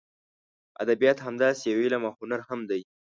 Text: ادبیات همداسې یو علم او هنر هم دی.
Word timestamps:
ادبیات 0.83 1.19
همداسې 1.27 1.63
یو 1.67 1.81
علم 1.85 2.01
او 2.07 2.13
هنر 2.19 2.41
هم 2.49 2.59
دی. 2.69 2.81